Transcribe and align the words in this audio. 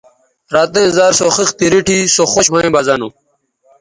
رَتیئں 0.53 0.89
زر 0.95 1.11
سو 1.19 1.27
خِختے 1.35 1.65
ریٹھی 1.73 1.97
سو 2.15 2.23
خوش 2.31 2.45
ھویں 2.51 2.71
بہ 2.73 2.81
زہ 2.87 2.95
نو 2.99 3.07